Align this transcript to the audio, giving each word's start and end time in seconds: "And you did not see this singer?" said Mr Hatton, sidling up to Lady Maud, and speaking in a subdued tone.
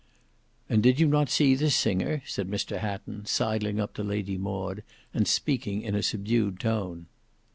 "And 0.67 0.83
you 0.83 0.93
did 0.93 1.09
not 1.11 1.29
see 1.29 1.53
this 1.53 1.75
singer?" 1.75 2.23
said 2.25 2.49
Mr 2.49 2.79
Hatton, 2.79 3.27
sidling 3.27 3.79
up 3.79 3.93
to 3.93 4.03
Lady 4.03 4.35
Maud, 4.35 4.81
and 5.13 5.27
speaking 5.27 5.83
in 5.83 5.93
a 5.93 6.01
subdued 6.01 6.59
tone. 6.59 7.05